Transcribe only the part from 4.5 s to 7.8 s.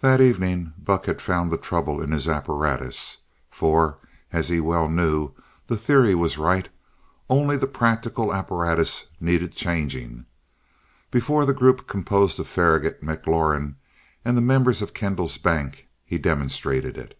well knew, the theory was right, only the